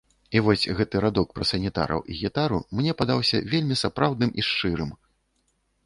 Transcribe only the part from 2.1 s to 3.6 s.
гітару мне падаўся